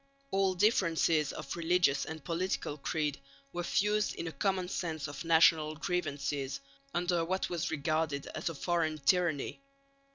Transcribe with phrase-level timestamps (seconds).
[0.31, 3.19] All differences of religious and political creed
[3.53, 6.59] were fused in a common sense of national grievances
[6.91, 9.59] under what was regarded as a foreign tyranny.